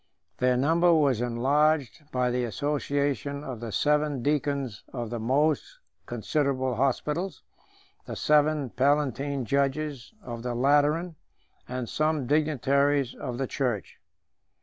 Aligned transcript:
Their 0.39 0.57
number 0.57 0.91
was 0.91 1.21
enlarged 1.21 2.09
by 2.11 2.31
the 2.31 2.43
association 2.43 3.43
of 3.43 3.59
the 3.59 3.71
seven 3.71 4.23
deacons 4.23 4.83
of 4.91 5.11
the 5.11 5.19
most 5.19 5.77
considerable 6.07 6.73
hospitals, 6.73 7.43
the 8.07 8.15
seven 8.15 8.71
palatine 8.71 9.45
judges 9.45 10.15
of 10.23 10.41
the 10.41 10.55
Lateran, 10.55 11.17
and 11.67 11.87
some 11.87 12.25
dignitaries 12.25 13.13
of 13.13 13.37
the 13.37 13.45
church. 13.45 13.99